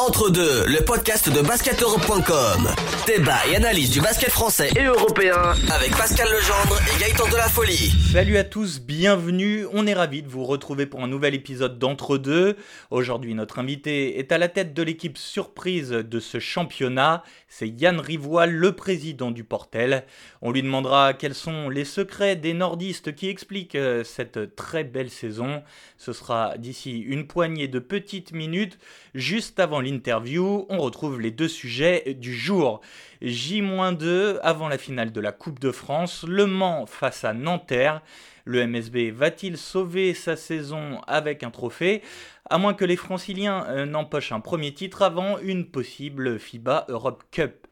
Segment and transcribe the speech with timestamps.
[0.00, 2.68] Entre deux, le podcast de basketeurope.com.
[3.06, 5.36] Débat et analyse du basket français et européen
[5.70, 7.92] avec Pascal Legendre et Gaëtan de la Folie.
[8.10, 9.66] Salut à tous, bienvenue.
[9.74, 12.56] On est ravis de vous retrouver pour un nouvel épisode d'Entre deux.
[12.90, 17.22] Aujourd'hui, notre invité est à la tête de l'équipe surprise de ce championnat.
[17.48, 20.04] C'est Yann Rivoal, le président du Portel.
[20.40, 25.10] On lui demandera quels sont les secrets des nordistes qui expliquent euh, cette très belle
[25.10, 25.62] saison.
[25.98, 28.78] Ce sera d'ici une poignée de petites minutes,
[29.14, 30.66] juste avant l'interview.
[30.68, 32.80] On retrouve les deux sujets du jour.
[33.22, 38.02] J-2 avant la finale de la Coupe de France, Le Mans face à Nanterre.
[38.44, 42.02] Le MSB va-t-il sauver sa saison avec un trophée?
[42.48, 47.22] À moins que les franciliens euh, n'empochent un premier titre avant une possible FIBA Europe
[47.30, 47.66] Cup.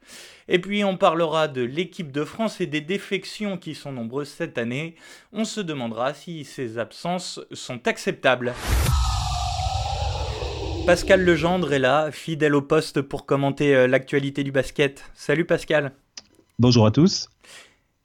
[0.47, 4.59] Et puis on parlera de l'équipe de France et des défections qui sont nombreuses cette
[4.59, 4.95] année.
[5.33, 8.55] On se demandera si ces absences sont acceptables.
[10.89, 15.05] Pascal Legendre est là, fidèle au poste pour commenter euh, l'actualité du basket.
[15.13, 15.93] Salut Pascal.
[16.59, 17.29] Bonjour à tous.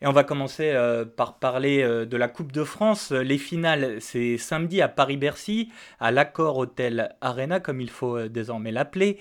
[0.02, 3.12] Et on va commencer euh, par parler euh, de la Coupe de France.
[3.14, 5.70] Les finales, c'est samedi à Paris-Bercy,
[6.02, 9.18] à l'Accord Hotel Arena, comme il faut désormais l'appeler.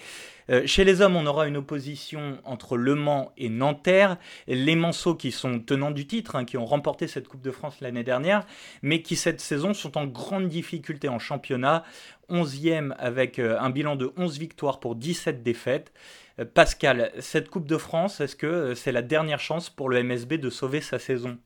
[0.67, 4.19] Chez les hommes, on aura une opposition entre Le Mans et Nanterre.
[4.49, 7.81] Les Manceaux qui sont tenants du titre, hein, qui ont remporté cette Coupe de France
[7.81, 8.45] l'année dernière,
[8.83, 11.85] mais qui cette saison sont en grande difficulté en championnat.
[12.33, 15.93] 11e avec euh, un bilan de 11 victoires pour 17 défaites.
[16.41, 20.35] Euh, Pascal, cette Coupe de France, est-ce que c'est la dernière chance pour le MSB
[20.35, 21.37] de sauver sa saison?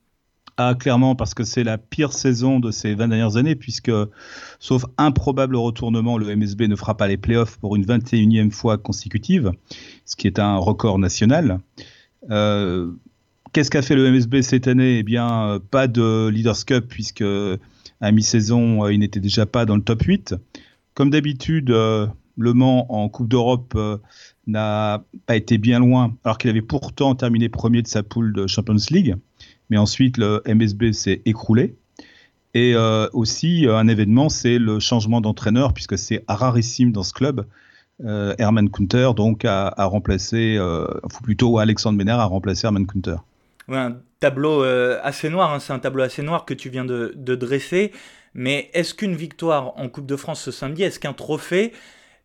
[0.59, 3.92] Ah, clairement, parce que c'est la pire saison de ces 20 dernières années, puisque,
[4.59, 8.79] sauf un probable retournement, le MSB ne fera pas les playoffs pour une 21e fois
[8.79, 9.53] consécutive,
[10.07, 11.59] ce qui est un record national.
[12.31, 12.91] Euh,
[13.53, 15.01] qu'est-ce qu'a fait le MSB cette année?
[15.01, 17.25] Eh bien, pas de Leaders Cup, puisque
[18.01, 20.34] à mi-saison, euh, il n'était déjà pas dans le top 8.
[20.97, 23.78] Comme d'habitude, euh, Le Mans en Coupe d'Europe
[24.48, 28.48] n'a pas été bien loin, alors qu'il avait pourtant terminé premier de sa poule de
[28.48, 29.17] Champions League
[29.70, 31.77] mais ensuite le MSB s'est écroulé.
[32.55, 37.13] Et euh, aussi, euh, un événement, c'est le changement d'entraîneur, puisque c'est rarissime dans ce
[37.13, 37.46] club.
[38.05, 43.17] Euh, Herman Kunter, donc, a, remplacé, ou plutôt Alexandre Ménard a remplacé Herman Kunter.
[43.68, 47.92] un tableau assez noir, hein, c'est un tableau assez noir que tu viens de dresser.
[48.36, 51.73] Mais est-ce qu'une victoire en Coupe de France ce samedi, est-ce qu'un trophée,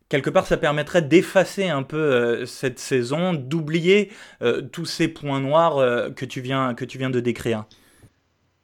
[0.10, 4.12] quelque part, ça permettrait d'effacer un peu euh, cette saison, d'oublier
[4.42, 7.64] euh, tous ces points noirs euh, que, tu viens, que tu viens de décrire?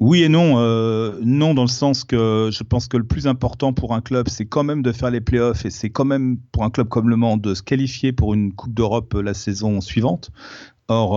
[0.01, 0.57] Oui et non.
[1.23, 4.45] non, dans le sens que je pense que le plus important pour un club, c'est
[4.45, 7.15] quand même de faire les playoffs et c'est quand même pour un club comme Le
[7.15, 10.29] Mans de se qualifier pour une Coupe d'Europe la saison suivante.
[10.87, 11.13] Or,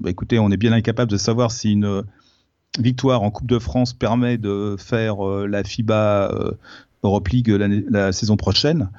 [0.00, 2.02] bah, écoutez, on est bien incapable de savoir si une
[2.78, 6.32] victoire en Coupe de France permet de faire la FIBA
[7.02, 8.90] Europe League la saison prochaine.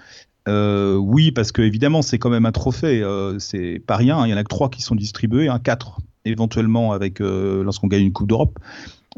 [0.47, 3.01] Euh, oui, parce que évidemment, c'est quand même un trophée.
[3.03, 4.25] Euh, c'est pas rien.
[4.25, 7.87] Il y en a que trois qui sont distribués, un quatre éventuellement avec euh, lorsqu'on
[7.87, 8.57] gagne une Coupe d'Europe.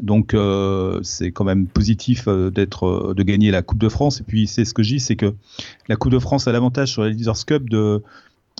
[0.00, 0.34] Donc
[1.02, 4.20] c'est quand même positif d'être de gagner la Coupe de France.
[4.20, 5.34] Et puis c'est ce que je dis, c'est que
[5.86, 8.02] la Coupe de France a l'avantage sur la Leaders Cup de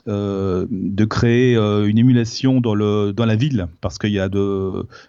[0.06, 4.28] de créer une émulation dans la ville parce qu'il y a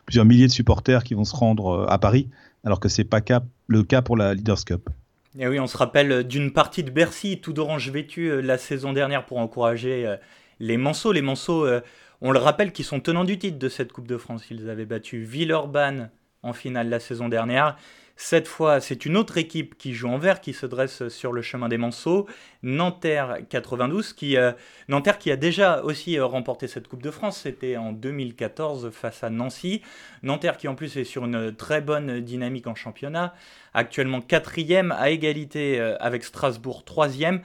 [0.05, 2.29] plusieurs milliers de supporters qui vont se rendre à Paris,
[2.63, 3.21] alors que c'est pas
[3.67, 4.89] le cas pour la Leaders Cup.
[5.37, 8.93] Et oui, on se rappelle d'une partie de Bercy, tout d'orange vêtu euh, la saison
[8.93, 10.15] dernière pour encourager euh,
[10.59, 11.11] les Manceaux.
[11.11, 11.81] Les Manceaux, euh,
[12.21, 14.45] on le rappelle, qui sont tenants du titre de cette Coupe de France.
[14.51, 16.11] Ils avaient battu Villeurbanne
[16.43, 17.77] en finale la saison dernière.
[18.16, 21.41] Cette fois, c'est une autre équipe qui joue en vert, qui se dresse sur le
[21.41, 22.28] chemin des Manceaux,
[22.62, 24.51] Nanterre 92, qui, euh,
[24.88, 29.24] Nanterre qui a déjà aussi euh, remporté cette Coupe de France, c'était en 2014 face
[29.24, 29.81] à Nancy.
[30.22, 33.34] Nanterre qui en plus est sur une très bonne dynamique en championnat,
[33.74, 37.41] actuellement quatrième à égalité euh, avec Strasbourg troisième.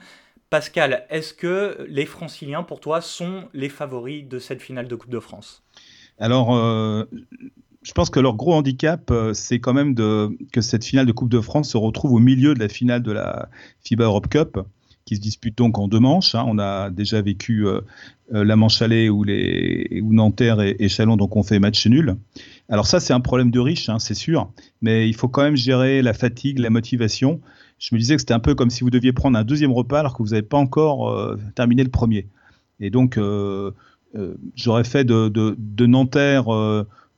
[0.51, 5.11] Pascal, est-ce que les franciliens pour toi sont les favoris de cette finale de Coupe
[5.11, 5.63] de France?
[6.19, 6.49] Alors,
[7.81, 11.29] je pense que leur gros handicap, euh, c'est quand même que cette finale de Coupe
[11.29, 13.49] de France se retrouve au milieu de la finale de la
[13.85, 14.59] FIBA Europe Cup,
[15.05, 16.35] qui se dispute donc en deux manches.
[16.35, 16.43] Hein.
[16.47, 17.81] On a déjà vécu euh,
[18.33, 22.17] euh, la manche allée où, où Nanterre et, Chalon donc ont fait match nul.
[22.67, 24.51] Alors ça, c'est un problème de riche, hein, c'est sûr,
[24.81, 27.39] mais il faut quand même gérer la fatigue, la motivation.
[27.79, 30.01] Je me disais que c'était un peu comme si vous deviez prendre un deuxième repas
[30.01, 32.27] alors que vous n'avez pas encore terminé le premier.
[32.81, 33.17] Et donc,
[34.55, 36.49] j'aurais fait de, de Nanterre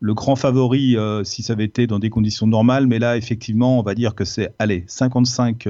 [0.01, 3.79] le grand favori euh, si ça avait été dans des conditions normales, mais là, effectivement,
[3.79, 5.69] on va dire que c'est, allez, 55,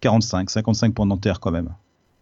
[0.00, 1.74] 45, 55 pour Nanterre quand même.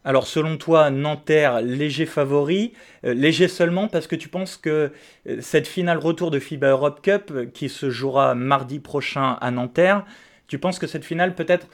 [0.04, 2.72] Alors selon toi, Nanterre, léger favori,
[3.04, 4.90] euh, léger seulement parce que tu penses que
[5.28, 10.04] euh, cette finale retour de FIBA Europe Cup qui se jouera mardi prochain à Nanterre,
[10.48, 11.68] tu penses que cette finale peut-être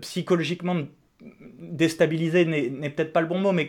[0.00, 0.74] psychologiquement
[1.60, 3.68] déstabilisés n'est peut-être pas le bon mot, mais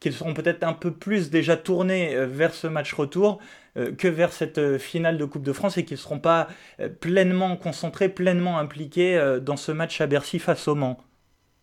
[0.00, 3.38] qu'ils seront peut-être un peu plus déjà tournés euh, vers ce match retour
[3.76, 6.48] euh, que vers cette euh, finale de Coupe de France et qu'ils ne seront pas
[7.00, 10.98] pleinement concentrés, pleinement impliqués dans ce match à Bercy face au Mans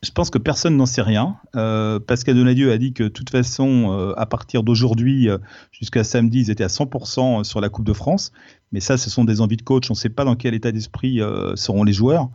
[0.01, 1.37] je pense que personne n'en sait rien.
[1.53, 5.29] Pascal Donadieu a dit que de toute façon, à partir d'aujourd'hui
[5.71, 8.33] jusqu'à samedi, ils étaient à 100% sur la Coupe de France.
[8.73, 9.89] Mais ça, ce sont des envies de coach.
[9.89, 11.21] On ne sait pas dans quel état d'esprit
[11.55, 12.29] seront les joueurs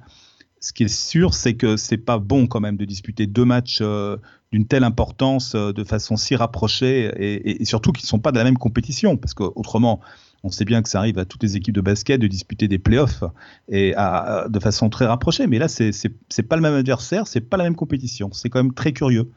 [0.61, 3.79] ce qui est sûr, c'est que c'est pas bon quand même de disputer deux matchs
[3.81, 4.17] euh,
[4.53, 7.13] d'une telle importance euh, de façon si rapprochée
[7.61, 10.01] et, surtout qu'ils ne sont pas de la même compétition parce qu'autrement,
[10.43, 12.79] on sait bien que ça arrive à toutes les équipes de basket de disputer des
[12.79, 13.25] playoffs
[13.69, 15.47] et de façon très rapprochée.
[15.49, 18.31] Mais là, c'est pas le même adversaire, c'est pas la même compétition.
[18.33, 19.31] C'est quand même très curieux.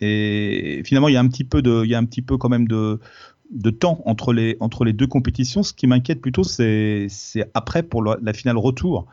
[0.00, 2.36] Et finalement, il y a un petit peu de, il y a un petit peu
[2.36, 5.62] quand même de temps entre les, entre les deux compétitions.
[5.62, 7.08] Ce qui m'inquiète plutôt, c'est
[7.54, 9.06] après pour la finale retour.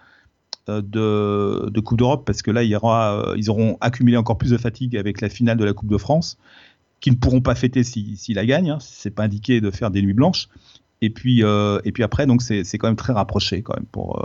[0.69, 0.81] Euh,
[1.69, 5.19] de, Coupe d'Europe parce que là, euh, ils auront accumulé encore plus de fatigue avec
[5.19, 6.37] la finale de la Coupe de France,
[6.99, 8.71] qu'ils ne pourront pas fêter s'ils si, la gagnent.
[8.71, 10.49] Hein, c'est pas indiqué de faire des nuits blanches.
[11.01, 14.23] Et puis, euh, après, donc c'est quand même très rapproché quand même pour,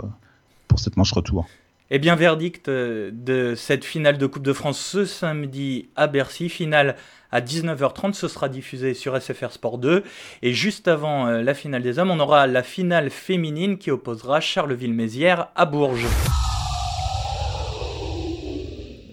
[0.67, 1.47] pour cette manche retour.
[1.89, 6.97] Eh bien, verdict de cette finale de Coupe de France ce samedi à Bercy, finale
[7.31, 8.13] à 19h30.
[8.13, 10.03] Ce sera diffusé sur SFR Sport 2.
[10.41, 14.41] Et juste avant euh, la finale des hommes, on aura la finale féminine qui opposera
[14.41, 16.07] Charleville-Mézières à Bourges.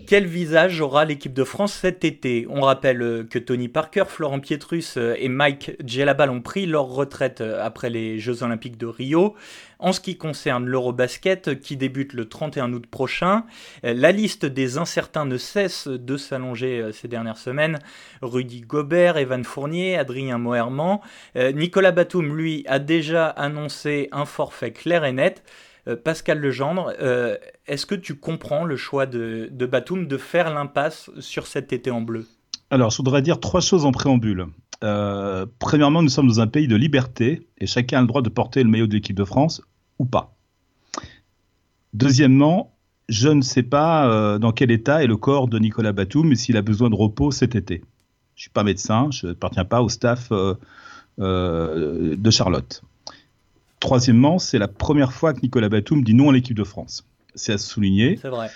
[0.07, 2.47] Quel visage aura l'équipe de France cet été?
[2.51, 6.87] On rappelle euh, que Tony Parker, Florent Pietrus euh, et Mike Djellabal ont pris leur
[6.87, 9.35] retraite après les Jeux Olympiques de Rio.
[9.85, 13.45] En ce qui concerne l'Eurobasket, qui débute le 31 août prochain,
[13.85, 17.79] euh, la liste des incertains ne cesse de s'allonger euh, ces dernières semaines.
[18.23, 21.01] Rudy Gobert, Evan Fournier, Adrien Moherman.
[21.37, 25.43] Euh, Nicolas Batum, lui, a déjà annoncé un forfait clair et net.
[26.03, 26.93] Pascal Legendre,
[27.67, 31.91] est-ce que tu comprends le choix de, de Batum de faire l'impasse sur cet été
[31.91, 32.27] en bleu?
[32.71, 34.47] Alors, je voudrais dire trois choses en préambule.
[34.81, 38.63] premièrement, nous sommes dans un pays de liberté et chacun a le droit de porter
[38.63, 39.61] le maillot de l'équipe de France
[39.99, 40.35] ou pas.
[41.95, 42.75] Deuxièmement,
[43.09, 46.37] je ne sais pas euh, dans quel état est le corps de Nicolas Batum et
[46.37, 47.77] s'il a besoin de repos cet été.
[48.35, 50.55] Je ne suis pas médecin, je n'appartiens pas au staff euh,
[51.21, 52.83] euh, de Charlotte.
[53.85, 57.07] Troisièmement, c'est la première fois que Nicolas Batum dit non à l'équipe de France.
[57.35, 58.19] C'est à souligner.
[58.21, 58.49] C'est vrai.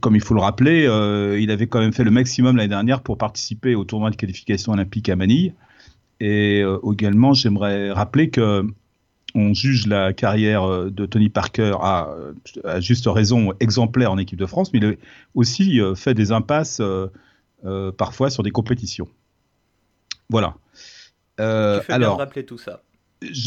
[0.00, 0.84] comme il faut le rappeler,
[1.40, 4.72] il avait quand même fait le maximum l'année dernière pour participer au tournoi de qualification
[4.72, 5.54] olympique à Manille.
[6.20, 8.66] Et euh, également, j'aimerais rappeler que
[9.34, 12.08] on juge la carrière euh, de Tony Parker à,
[12.64, 14.92] à, juste raison exemplaire en équipe de France, mais il a
[15.34, 16.80] aussi euh, fait des impasses
[17.96, 19.08] parfois sur des compétitions.
[20.28, 20.54] Voilà.
[21.40, 22.82] Euh, tu fais alors, bien rappeler tout ça.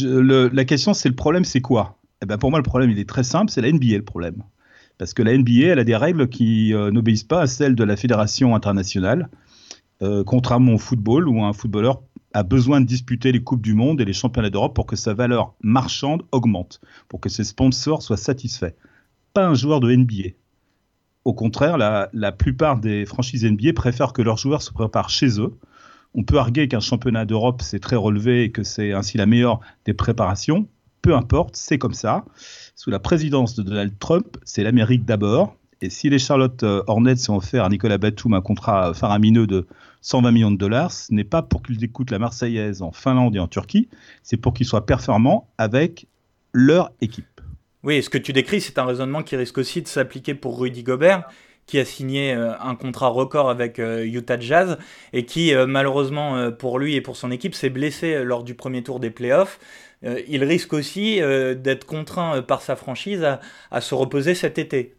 [0.00, 1.98] La question, c'est le problème, c'est quoi?
[2.22, 4.42] Eh ben Pour moi, le problème, il est très simple, c'est la NBA le problème.
[4.98, 7.96] Parce que la NBA, elle a des règles qui n'obéissent pas à celles de la
[7.96, 9.28] fédération internationale,
[10.26, 12.02] contrairement au football, où un footballeur
[12.34, 15.14] a besoin de disputer les Coupes du Monde et les Championnats d'Europe pour que sa
[15.14, 18.74] valeur marchande augmente, pour que ses sponsors soient satisfaits.
[19.32, 20.30] Pas un joueur de NBA.
[21.24, 25.40] Au contraire, la, la plupart des franchises NBA préfèrent que leurs joueurs se préparent chez
[25.40, 25.58] eux.
[26.14, 29.60] On peut arguer qu'un championnat d'Europe, c'est très relevé et que c'est ainsi la meilleure
[29.84, 30.68] des préparations.
[31.02, 32.24] Peu importe, c'est comme ça.
[32.74, 35.56] Sous la présidence de Donald Trump, c'est l'Amérique d'abord.
[35.80, 39.66] Et si les Charlotte euh, Hornets ont offert à Nicolas Batum un contrat faramineux de
[40.00, 43.38] 120 millions de dollars, ce n'est pas pour qu'ils écoutent la Marseillaise en Finlande et
[43.38, 43.88] en Turquie,
[44.22, 46.08] c'est pour qu'ils soient performants avec
[46.52, 47.40] leur équipe.
[47.84, 50.82] Oui, ce que tu décris, c'est un raisonnement qui risque aussi de s'appliquer pour Rudy
[50.82, 51.28] Gobert,
[51.68, 54.78] qui a signé euh, un contrat record avec euh, Utah Jazz
[55.12, 58.82] et qui, euh, malheureusement pour lui et pour son équipe, s'est blessé lors du premier
[58.82, 59.60] tour des playoffs.
[60.02, 63.26] il risque aussi d'être contraint par sa franchise
[63.70, 64.94] à se reposer cet été.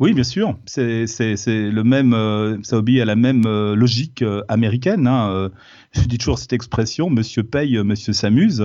[0.00, 0.56] Oui, bien sûr.
[0.64, 1.04] C'est
[1.46, 3.42] le même, euh, ça obéit à la même
[3.74, 5.06] logique américaine.
[5.06, 5.50] Hein.
[5.92, 8.64] Je dis toujours cette expression Monsieur paye, Monsieur s'amuse.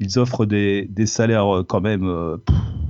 [0.00, 2.38] ils offrent des, salaires quand même,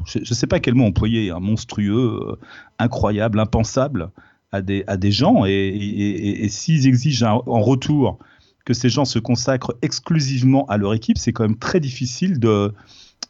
[0.07, 2.39] je ne sais pas quel mot employer, monstrueux,
[2.79, 4.11] incroyable, impensable
[4.51, 5.45] à des, gens.
[5.47, 8.19] Et, s'ils exigent en retour
[8.65, 12.39] que ces gens se consacrent exclusivement à leur équipe, c'est quand même très difficile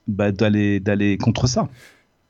[0.07, 1.69] bah, d'aller contre ça.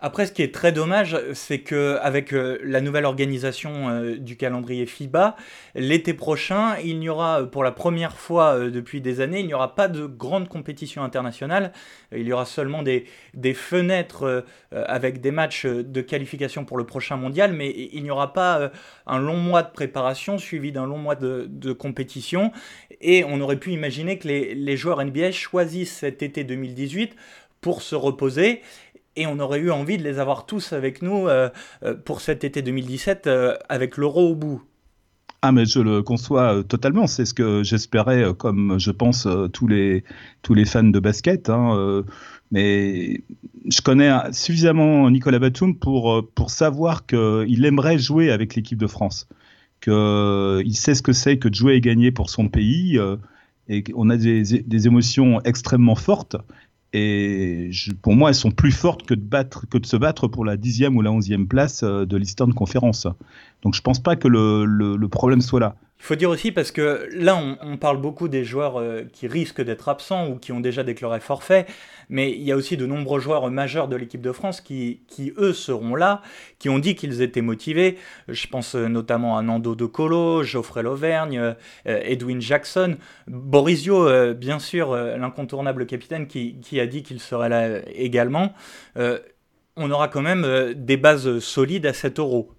[0.04, 4.36] Après, ce qui est très dommage, c'est que avec euh, la nouvelle organisation euh, du
[4.36, 5.36] calendrier FIBA,
[5.76, 9.54] l'été prochain, il n'y aura, pour la première fois euh, depuis des années, il n'y
[9.54, 11.72] aura pas de grande compétition internationale.
[12.10, 13.04] Il y aura seulement des,
[13.34, 18.32] des fenêtres avec des matchs de qualification pour le prochain mondial, mais il n'y aura
[18.32, 18.70] pas
[19.06, 22.52] un long mois de préparation suivi d'un long mois de, de, compétition.
[23.00, 27.16] Et on aurait pu imaginer que les, les joueurs NBA choisissent cet été 2018
[27.62, 28.60] pour se reposer
[29.16, 31.28] et on aurait eu envie de les avoir tous avec nous
[32.04, 33.28] pour cet été 2017
[33.68, 34.62] avec l'euro au bout.
[35.44, 40.04] Ah mais je le conçois totalement, c'est ce que j'espérais comme je pense tous les
[40.42, 41.50] tous les fans de basket.
[41.50, 42.04] Hein,
[42.52, 43.22] mais
[43.66, 49.26] je connais suffisamment Nicolas Batum pour, pour savoir qu'il aimerait jouer avec l'équipe de France,
[49.80, 53.00] qu'il sait ce que c'est que de jouer et gagner pour son pays,
[53.68, 56.36] et qu'on a des, des, émotions extrêmement fortes.
[56.92, 57.70] Et
[58.02, 60.56] pour moi, elles sont plus fortes que de, battre, que de se battre pour la
[60.56, 63.06] dixième ou la onzième place de l'Eastern Conference.
[63.62, 65.76] Donc je pense pas que le, le, le problème soit là.
[66.02, 69.62] Il faut dire aussi parce que là, on, parle beaucoup des joueurs euh, qui risquent
[69.62, 71.64] d'être absents ou qui ont déjà déclaré forfait,
[72.08, 75.32] mais il y a aussi de nombreux joueurs majeurs de l'équipe de France qui, qui,
[75.38, 76.20] eux, seront là,
[76.58, 77.98] qui ont dit qu'ils étaient motivés.
[78.26, 81.54] Je pense euh, notamment à Nando De Colo, Geoffrey Lauvergne, euh,
[81.84, 82.96] Edwin Jackson,
[83.28, 88.54] Borisio, bien sûr, l'incontournable capitaine qui, qui, a dit qu'il serait là également.
[88.96, 92.50] on aura quand même des bases solides à 7 euros.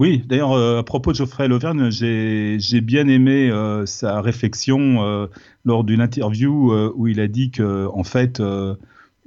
[0.00, 5.26] Oui, d'ailleurs, euh, à propos de Geoffrey Lauvergne, j'ai bien aimé euh, sa réflexion euh,
[5.66, 8.40] lors d'une interview où il a dit que, en fait,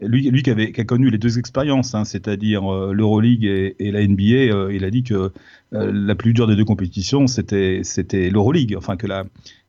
[0.02, 4.02] lui, lui qui, avait, qui a connu les deux expériences, hein, c'est-à-dire l'Euroleague et, la
[4.08, 5.32] NBA, il a dit que
[5.72, 7.84] la plus dure des deux compétitions, c'était
[8.32, 9.26] l'Euroleague, enfin que la,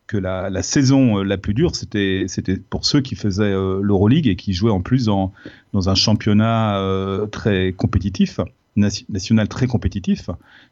[0.06, 2.26] que la, saison la plus dure, c'était
[2.70, 5.32] pour ceux qui faisaient l'Euroleague et qui jouaient en plus dans
[5.75, 6.80] un championnat
[7.30, 8.40] très compétitif
[8.76, 10.31] national très compétitif.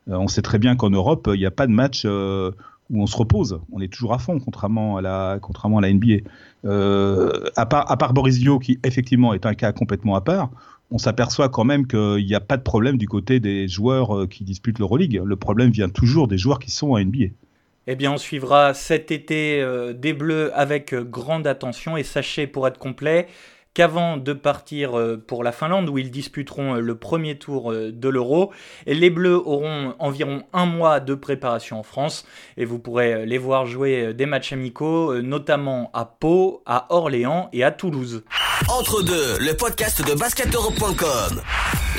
[0.08, 2.50] Euh, on sait très bien qu'en Europe, il n'y a pas de match euh,
[2.90, 3.60] où on se repose.
[3.72, 6.28] On est toujours à fond, contrairement à la, contrairement à la NBA.
[6.64, 10.50] Euh, à, part, à part Borisio, qui effectivement est un cas complètement à part,
[10.90, 14.44] on s'aperçoit quand même qu'il n'y a pas de problème du côté des joueurs qui
[14.44, 15.22] disputent l'Euroleague.
[15.24, 17.26] Le problème vient toujours des joueurs qui sont à NBA.
[17.86, 22.78] Eh bien, on suivra cet été des Bleus avec grande attention et sachez, pour être
[22.78, 23.26] complet,
[23.74, 27.90] qu'avant de partir euh, pour la Finlande où ils disputeront euh, le premier tour euh,
[27.92, 28.52] de l'Euro.
[28.86, 32.26] Les Bleus auront environ un mois de préparation en France
[32.56, 37.64] et vous pourrez les voir jouer des matchs amicaux, notamment à Pau, à Orléans et
[37.64, 38.24] à Toulouse.
[38.68, 41.42] Entre deux, le podcast de basketeurope.com.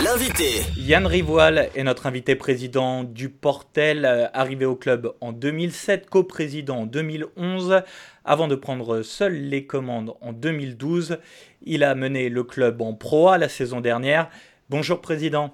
[0.01, 0.61] L'invité.
[0.75, 6.85] Yann Rivoal est notre invité président du Portel, arrivé au club en 2007, coprésident en
[6.87, 7.83] 2011.
[8.25, 11.19] Avant de prendre seul les commandes en 2012,
[11.61, 14.29] il a mené le club en proie la saison dernière.
[14.71, 15.53] Bonjour Président.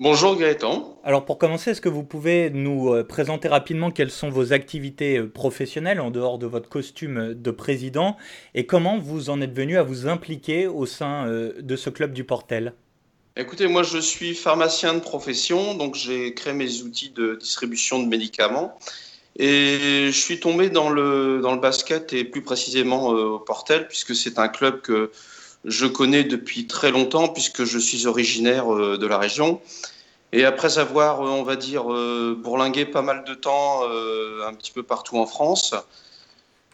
[0.00, 1.00] Bonjour Gaëtan.
[1.04, 5.16] Alors pour commencer, est-ce que vous pouvez nous euh, présenter rapidement quelles sont vos activités
[5.16, 8.18] euh, professionnelles en dehors de votre costume de président
[8.54, 12.12] et comment vous en êtes venu à vous impliquer au sein euh, de ce club
[12.12, 12.74] du Portel?
[13.38, 18.08] Écoutez, moi je suis pharmacien de profession, donc j'ai créé mes outils de distribution de
[18.08, 18.78] médicaments
[19.38, 23.88] et je suis tombé dans le, dans le basket et plus précisément euh, au Portel,
[23.88, 25.10] puisque c'est un club que
[25.66, 29.60] je connais depuis très longtemps, puisque je suis originaire euh, de la région.
[30.32, 31.84] Et après avoir, euh, on va dire,
[32.38, 35.74] bourlingué pas mal de temps un petit peu partout en France,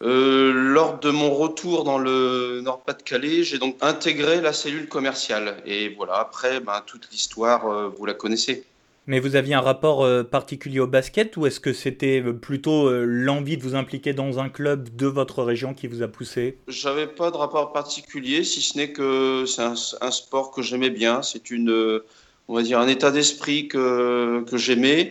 [0.02, 5.62] lors de mon retour dans le Nord-Pas-de-Calais, j'ai donc intégré la cellule commerciale.
[5.64, 8.64] Et voilà, après, ben, toute l'histoire, vous la connaissez.
[9.08, 12.86] Mais vous aviez un rapport euh, particulier au basket ou est-ce que c'était euh, plutôt
[12.86, 16.58] euh, l'envie de vous impliquer dans un club de votre région qui vous a poussé?
[16.68, 21.22] J'avais pas de rapport particulier, si ce n'est que c'est un, sport que j'aimais bien.
[21.22, 22.00] C'est une,
[22.46, 25.10] on va dire, un état d'esprit que, que j'aimais.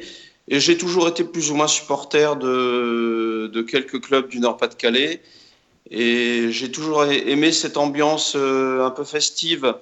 [0.51, 5.23] Et j'ai toujours été plus ou moins supporter de, quelques clubs du Nord-Pas-de-Calais.
[5.89, 9.73] Et j'ai toujours aimé cette ambiance un peu festive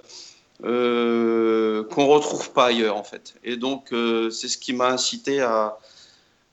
[0.65, 3.35] euh, qu'on retrouve pas ailleurs en fait.
[3.45, 5.77] Et donc euh, c'est ce qui m'a incité à,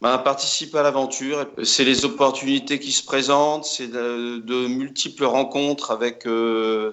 [0.00, 1.44] participer à l'aventure.
[1.64, 6.92] C'est les opportunités qui se présentent, c'est de, multiples rencontres avec euh,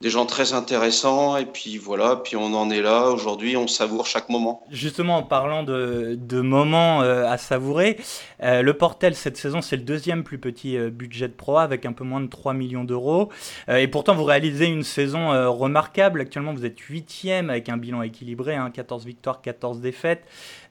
[0.00, 1.36] des gens très intéressants.
[1.36, 3.08] Et puis voilà, puis on en est là.
[3.10, 4.62] Aujourd'hui, on savoure chaque moment.
[4.70, 7.98] Justement, en parlant de, moments euh, à savourer,
[8.42, 11.84] euh, le Portel, cette saison, c'est le deuxième plus petit euh, budget de Pro avec
[11.84, 13.30] un peu moins de 3 millions d'euros.
[13.68, 16.20] et pourtant, vous réalisez une saison remarquable.
[16.20, 20.22] Actuellement, vous êtes huitième avec un bilan équilibré, hein, 14 victoires, 14 défaites.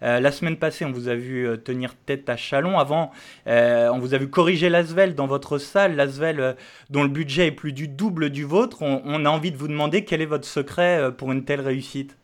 [0.02, 2.80] la semaine passée, on vous a vu tenir tête à Chalon.
[2.80, 3.12] Avant,
[3.46, 5.96] on vous a vu corriger l'Asvel dans votre salle.
[5.96, 6.56] L'Asvel,
[6.90, 8.84] dont le budget est plus du double du vôtre.
[9.26, 12.16] A envie de vous demander quel est votre secret euh, pour une telle réussite?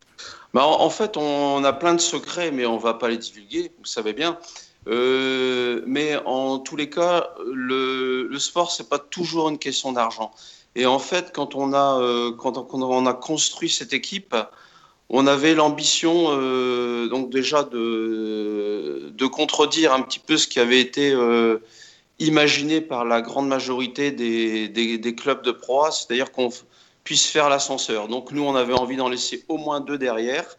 [0.54, 3.72] Bah, en, fait, on a plein de secrets, mais on ne va pas les divulguer,
[3.78, 4.38] vous savez bien.
[4.88, 10.32] Euh, mais en tous les cas, le, sport, ce n'est pas toujours une question d'argent.
[10.76, 14.36] Et en fait, quand on a, euh, on a construit cette équipe,
[15.10, 16.36] on avait l'ambition
[17.08, 21.14] donc déjà de, de, contredire un petit peu ce qui avait été
[22.20, 26.50] imaginé par la grande majorité des, des, des clubs de proie, c'est-à-dire qu'on
[27.06, 28.10] puisse faire l'ascenseur.
[28.10, 30.58] Donc nous, on avait envie d'en laisser au moins deux derrière.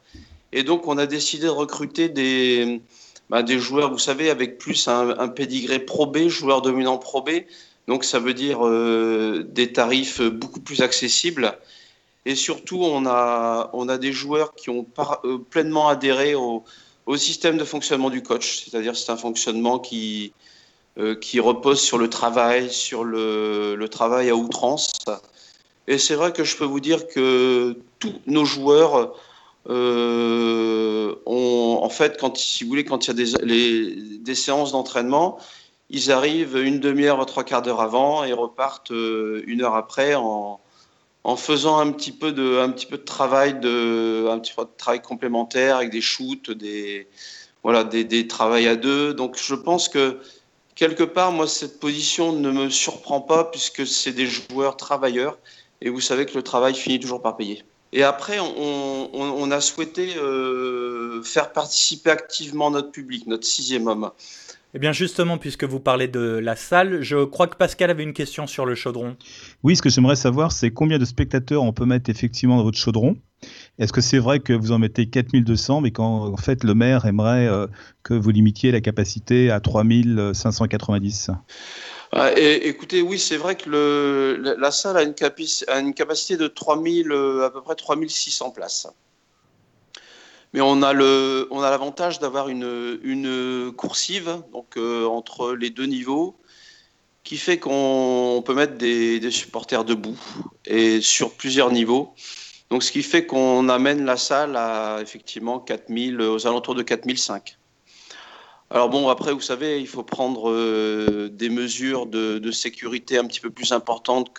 [0.53, 2.81] Et donc, on a décidé de recruter des,
[3.29, 7.21] bah, des joueurs, vous savez, avec plus un, un pédigré Pro B, joueurs dominants Pro
[7.21, 7.31] B.
[7.89, 11.59] Donc, ça veut dire euh, des tarifs beaucoup plus accessibles.
[12.25, 14.87] Et surtout, on a, on a des joueurs qui ont
[15.25, 16.65] euh, pleinement adhéré au,
[17.07, 18.65] au, système de fonctionnement du coach.
[18.65, 20.33] C'est-à-dire, c'est un fonctionnement qui,
[20.99, 24.91] euh, qui repose sur le travail, sur le travail à outrance.
[25.89, 29.15] Et c'est vrai que je peux vous dire que tous nos joueurs
[29.69, 35.39] euh, en fait, quand, si vous voulez, quand il y a des, séances d'entraînement,
[35.91, 40.61] ils arrivent une demi-heure, trois quarts d'heure avant et repartent euh, une heure après en,
[41.25, 44.65] en, faisant un petit peu de, un petit peu de travail, de, un petit peu
[44.65, 47.07] de travail complémentaire avec des shoots, des,
[47.63, 49.15] voilà, des, des travails à deux.
[49.15, 50.19] Donc, je pense que
[50.75, 55.39] quelque part, moi, cette position ne me surprend pas puisque c'est des joueurs travailleurs
[55.81, 57.63] et vous savez que le travail finit toujours par payer.
[57.93, 64.11] Et après, on, a souhaité euh, faire participer activement notre public, notre sixième homme.
[64.75, 68.13] Eh bien justement, puisque vous parlez de la salle, je crois que Pascal avait une
[68.13, 69.17] question sur le chaudron.
[69.63, 72.77] Oui, ce que j'aimerais savoir, c'est combien de spectateurs on peut mettre effectivement dans votre
[72.77, 73.17] chaudron?
[73.79, 77.07] Est-ce que c'est vrai que vous en mettez 4200, mais qu'en en fait le maire
[77.07, 77.67] aimerait euh,
[78.03, 81.31] que vous limitiez la capacité à 3590
[82.13, 85.15] ah, écoutez, oui, c'est vrai que la, salle a une,
[85.69, 88.87] a une, capacité de 3000, euh, à peu près 3600 places.
[90.53, 96.37] Mais on a l'avantage d'avoir une, coursive, donc euh, entre les deux niveaux,
[97.25, 100.17] qui fait qu'on peut mettre des, des, supporters debout
[100.65, 102.15] et sur plusieurs niveaux.
[102.71, 107.59] Donc, ce qui fait qu'on amène la salle à effectivement 4000, aux alentours de 4005.
[108.71, 113.41] Alors bon, après, vous savez, il faut prendre euh, des mesures de, sécurité un petit
[113.41, 114.33] peu plus importantes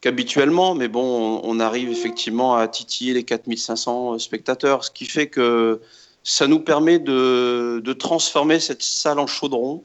[0.00, 5.80] qu'habituellement, mais bon, on, arrive effectivement à titiller les 4500 spectateurs, ce qui fait que
[6.22, 9.84] ça nous permet de, transformer cette salle en chaudron.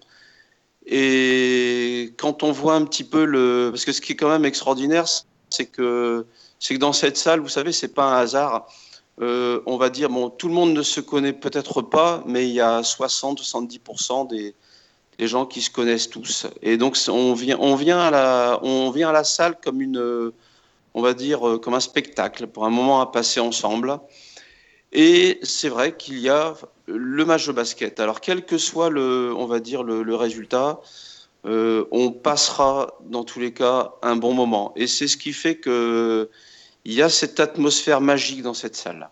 [0.85, 3.69] Et quand on voit un petit peu le...
[3.71, 5.05] Parce que ce qui est quand même extraordinaire,
[5.49, 6.25] c'est que,
[6.59, 8.67] c'est que dans cette salle, vous savez, c'est pas un hasard.
[9.21, 12.53] Euh, on va dire, bon, tout le monde ne se connaît peut-être pas, mais il
[12.53, 14.55] y a 60-70% des,
[15.19, 16.47] gens qui se connaissent tous.
[16.61, 20.33] Et donc, on vient, on vient, à, la, on vient à la salle comme une,
[20.93, 23.99] on va dire, euh, comme un spectacle, pour un moment à passer ensemble.
[24.91, 27.99] Et c'est vrai qu'il y a le match de basket.
[27.99, 30.81] Alors, quel que soit le, on va dire, le, résultat,
[31.45, 34.73] euh, on passera dans tous les cas un bon moment.
[34.75, 36.29] Et c'est ce qui fait que
[36.85, 39.09] il y a cette atmosphère magique dans cette salle.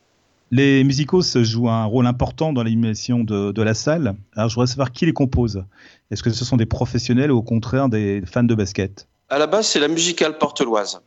[0.52, 4.16] Les musicos jouent un rôle important dans l'animation de, la salle.
[4.36, 5.64] Alors, je voudrais savoir qui les compose.
[6.12, 9.08] Est-ce que ce sont des professionnels ou au contraire des fans de basket?
[9.30, 11.00] À la base, c'est la musicale porteloise.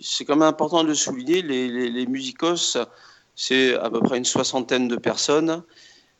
[0.00, 1.42] C'est quand même important de le souligner.
[1.42, 2.78] Les, musicos,
[3.34, 5.64] c'est à peu près une soixantaine de personnes.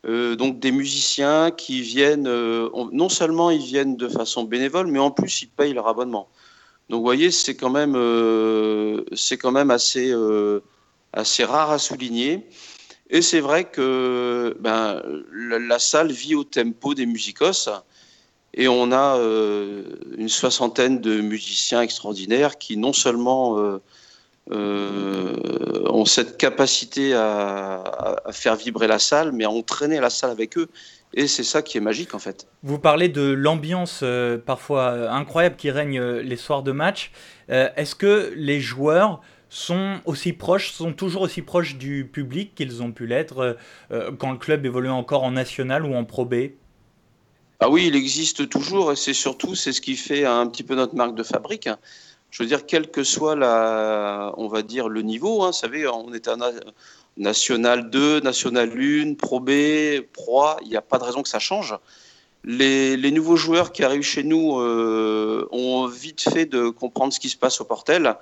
[0.05, 4.99] Euh, donc des musiciens qui viennent, euh, non seulement ils viennent de façon bénévole, mais
[4.99, 6.29] en plus ils payent leur abonnement.
[6.93, 10.61] Donc vous voyez, c'est quand même, euh, c'est quand même assez, euh,
[11.15, 12.47] assez rare à souligner.
[13.09, 15.03] Et c'est vrai que ben,
[15.33, 17.71] la, salle vit au tempo des musicos.
[18.53, 19.85] Et on a euh,
[20.19, 23.57] une soixantaine de musiciens extraordinaires qui non seulement
[24.51, 30.59] ont cette capacité à, à, faire vibrer la salle, mais à entraîner la salle avec
[30.59, 30.69] eux.
[31.15, 32.47] Et c'est ça qui est magique en fait.
[32.63, 37.13] Vous parlez de l'ambiance euh, parfois euh, incroyable qui règne euh, les soirs de match.
[37.49, 39.21] Est-ce que les joueurs
[39.51, 43.59] sont aussi proches, sont toujours aussi proches du public qu'ils ont pu l'être
[44.19, 46.35] quand le club évolue encore en national ou en Pro B?
[47.61, 50.75] Ah oui, il existe toujours et c'est surtout c'est ce qui fait un petit peu
[50.75, 51.69] notre marque de fabrique.
[52.31, 55.87] Je veux dire, quel que soit la, on va dire le niveau, hein, vous savez,
[55.87, 56.39] on est un
[57.17, 61.39] National 2, National 1, Pro B, Pro il n'y a pas de raison que ça
[61.39, 61.77] change.
[62.45, 67.29] Les, nouveaux joueurs qui arrivent chez nous euh, ont vite fait de comprendre ce qui
[67.29, 68.17] se passe au Portel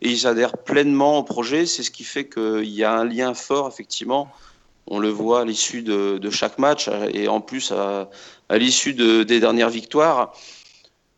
[0.00, 1.64] et ils adhèrent pleinement au projet.
[1.64, 4.28] C'est ce qui fait qu'il y a un lien fort, effectivement.
[4.88, 8.10] On le voit à l'issue de, chaque match et en plus à,
[8.50, 10.34] l'issue des dernières victoires.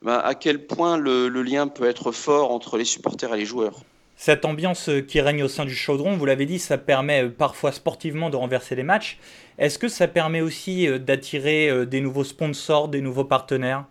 [0.02, 3.80] Ben, à quel point le lien peut être fort entre les supporters et les joueurs?
[4.16, 7.72] Cette ambiance qui règne au sein du chaudron, vous l'avez dit, ça permet euh, parfois
[7.72, 9.18] sportivement de renverser les matchs.
[9.58, 13.86] Est-ce que ça permet aussi euh, d'attirer euh, des nouveaux sponsors, des nouveaux partenaires?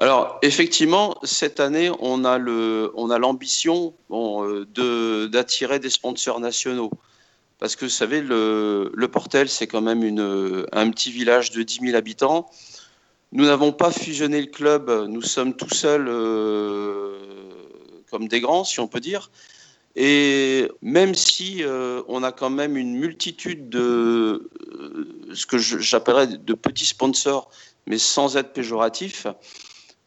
[0.00, 6.90] Alors effectivement, cette année, on a le, on a l'ambition de d'attirer des sponsors nationaux,
[7.58, 11.64] parce que vous savez, le, le Portel, c'est quand même une, un petit village de
[11.64, 12.48] 10 000 habitants.
[13.32, 16.08] Nous n'avons pas fusionné le club, nous sommes tout seuls
[18.10, 19.30] comme des grands, si on peut dire.
[19.96, 21.64] Et même si
[22.06, 24.48] on a quand même une multitude de
[25.34, 27.50] ce que j'appellerais de petits sponsors,
[27.86, 29.26] mais sans être péjoratif,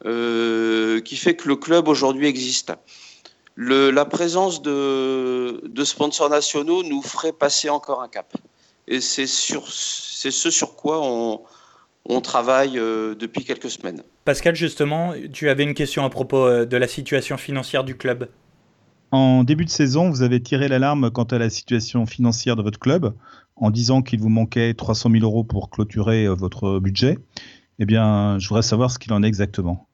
[0.01, 2.71] qui fait que le club aujourd'hui existe.
[3.57, 8.33] la présence de, de, sponsors nationaux nous ferait passer encore un cap.
[8.87, 11.41] Et c'est ce sur quoi on,
[12.05, 14.03] on travaille euh, depuis quelques semaines.
[14.25, 18.29] Pascal, justement, tu avais une question à propos euh, de la situation financière du club.
[19.11, 22.79] En début de saison, vous avez tiré l'alarme quant à la situation financière de votre
[22.79, 23.13] club
[23.57, 27.17] en disant qu'il vous manquait 300 000 euros pour clôturer euh, votre budget.
[27.79, 29.87] Eh bien, je voudrais savoir ce qu'il en est exactement.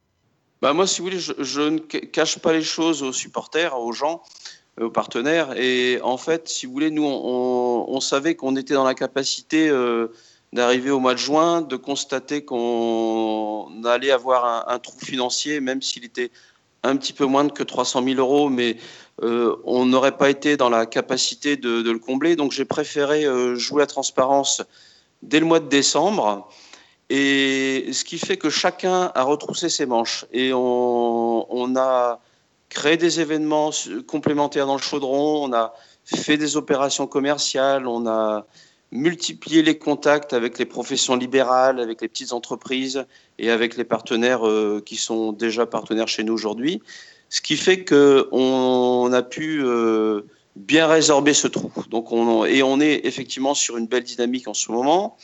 [0.62, 4.24] Bah moi, si vous voulez, je, ne cache pas les choses aux supporters, aux gens,
[4.82, 5.56] aux partenaires.
[5.56, 9.70] Et en fait, si vous voulez, nous, on, savait qu'on était dans la capacité
[10.54, 16.06] d'arriver au mois de juin, de constater qu'on allait avoir un, trou financier, même s'il
[16.06, 16.32] était
[16.84, 18.78] un petit peu moins que 300 000 euros, mais
[19.24, 22.36] euh, on n'aurait pas été dans la capacité de, le combler.
[22.36, 24.62] Donc j'ai préféré euh, jouer la transparence
[25.22, 26.50] dès le mois de décembre.
[27.10, 30.26] Et ce qui fait que chacun a retroussé ses manches.
[30.32, 32.20] Et on, on a
[32.70, 33.72] créé des événements
[34.08, 38.46] complémentaires dans le chaudron, on a fait des opérations commerciales, on a
[38.92, 43.06] multiplier les contacts avec les professions libérales, avec les petites entreprises
[43.38, 46.82] et avec les partenaires euh, qui sont déjà partenaires chez nous aujourd'hui.
[47.30, 50.22] Ce qui fait qu'on a pu euh,
[50.56, 51.72] bien résorber ce trou.
[51.90, 55.18] Donc on, et on est effectivement sur une belle dynamique en ce moment.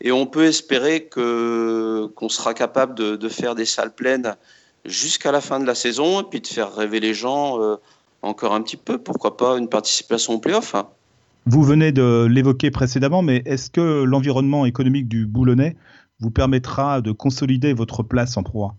[0.00, 4.36] Et on peut espérer qu'on sera capable de, faire des salles pleines
[4.84, 7.76] jusqu'à la fin de la saison et puis de faire rêver les gens euh,
[8.22, 8.98] encore un petit peu.
[8.98, 10.88] Pourquoi pas une participation au play-off hein.
[11.50, 15.76] Vous venez de l'évoquer précédemment, mais est-ce que l'environnement économique du Boulonnais
[16.20, 18.74] vous permettra de consolider votre place en proie?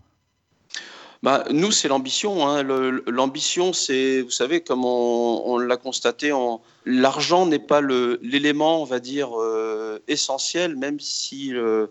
[1.24, 2.46] Bah, nous, c'est l'ambition.
[2.46, 2.62] Hein.
[3.08, 6.32] L'ambition, c'est, vous savez, comme on, l'a constaté,
[6.86, 11.88] l'argent n'est pas l'élément, on va dire, euh, essentiel, même si euh,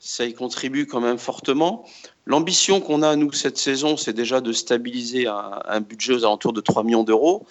[0.00, 1.84] ça y contribue quand même fortement.
[2.26, 6.52] L'ambition qu'on a, nous, cette saison, c'est déjà de stabiliser un, un, budget aux alentours
[6.52, 7.46] de 3 millions d'euros.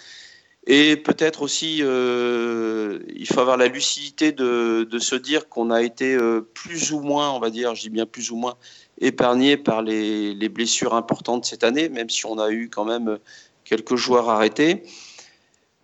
[0.70, 6.14] Et peut-être aussi, euh, il faut avoir la lucidité de, se dire qu'on a été
[6.14, 8.56] euh, plus ou moins, on va dire, je dis bien plus ou moins,
[9.00, 13.18] épargné par les, les, blessures importantes cette année, même si on a eu quand même
[13.64, 14.84] quelques joueurs arrêtés.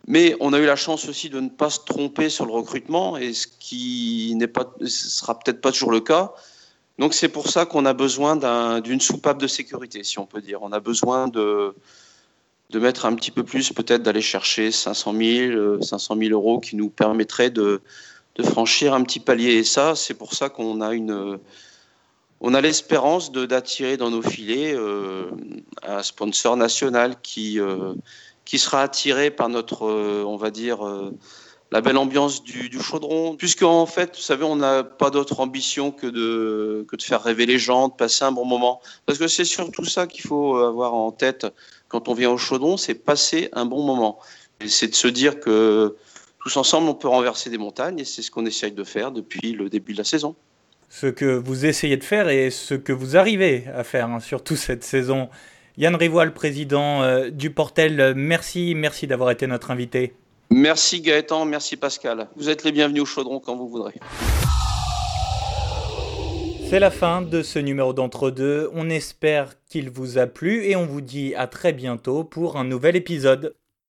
[0.06, 3.16] Mais on a eu la chance aussi de ne pas se tromper sur le recrutement,
[3.16, 6.34] et ce qui n'est pas, sera peut-être pas toujours le cas.
[7.00, 10.62] Donc c'est pour ça qu'on a besoin d'une soupape de sécurité, si on peut dire.
[10.62, 11.74] On a besoin de,
[12.74, 16.76] de mettre un petit peu plus, peut-être d'aller chercher 500 000, 500 000 euros qui
[16.76, 17.82] nous permettraient de,
[18.44, 19.54] franchir un petit palier.
[19.54, 21.38] Et ça, c'est pour ça qu'on a une,
[22.42, 25.30] on a l'espérance d'attirer dans nos filets euh,
[25.84, 27.94] un sponsor national qui, euh,
[28.44, 30.80] qui sera attiré par notre, euh, on va dire,
[31.74, 33.36] la belle ambiance du, du chaudron.
[33.36, 37.88] Puisqu'en fait, vous savez, on n'a pas d'autre ambition que de, faire rêver les gens,
[37.88, 38.80] de passer un bon moment.
[39.08, 41.48] Parce que c'est surtout ça qu'il faut avoir en tête
[41.88, 44.20] quand on vient au chaudron, c'est passer un bon moment.
[44.66, 45.96] C'est de se dire que
[46.42, 49.54] tous ensemble, on peut renverser des montagnes et c'est ce qu'on essaye de faire depuis
[49.54, 50.36] le début de la saison.
[50.90, 54.56] Ce que vous essayez de faire et ce que vous arrivez à faire, hein, surtout
[54.56, 55.28] cette saison.
[55.78, 60.14] Yann Rivoil, président euh, du Portel, merci, merci d'avoir été notre invité.
[60.50, 62.28] Merci Gaëtan, merci Pascal.
[62.36, 63.94] Vous êtes les bienvenus au chaudron quand vous voudrez.
[66.70, 68.70] C'est la fin de ce numéro d'entre-deux.
[68.74, 72.64] On espère qu'il vous a plu et on vous dit à très bientôt pour un
[72.64, 73.56] nouvel épisode.